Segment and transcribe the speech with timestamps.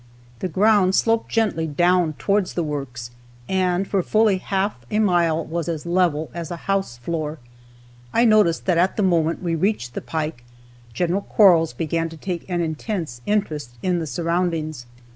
[0.39, 3.11] The ground sloped gently down towards the works,
[3.47, 7.37] and for fully half a mile was as level as a house floor.
[8.11, 10.43] I noticed that at the moment we reached the pike
[10.91, 11.21] Gen.
[11.21, 14.87] Quarles began to take an intense interest in the surroundings.